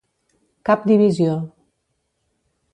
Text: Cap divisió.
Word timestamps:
Cap 0.69 0.87
divisió. 0.93 1.37